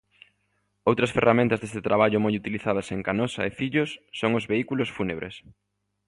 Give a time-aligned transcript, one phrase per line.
[0.89, 5.35] Outras ferramentas deste traballo moi utilizadas en Canosa e Fillos son os vehículos fúnebres.